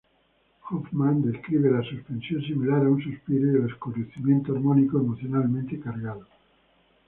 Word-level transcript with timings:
Hofmann 0.67 1.21
describe 1.21 1.69
"la 1.69 1.83
suspensión 1.83 2.41
similar 2.41 2.83
a 2.83 2.89
un 2.89 3.03
suspiro 3.03 3.45
y 3.51 3.55
el 3.57 3.65
oscurecimiento 3.71 4.51
armónico 4.51 4.97
emocionalmente 4.97 5.79
cargado". 5.79 6.25